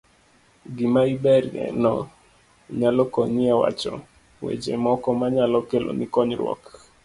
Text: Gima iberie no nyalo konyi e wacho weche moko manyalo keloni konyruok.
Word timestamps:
Gima 0.75 1.01
iberie 1.13 1.63
no 1.83 1.95
nyalo 2.79 3.03
konyi 3.13 3.45
e 3.53 3.55
wacho 3.61 3.93
weche 4.43 4.73
moko 4.83 5.07
manyalo 5.19 5.59
keloni 5.69 6.05
konyruok. 6.13 6.61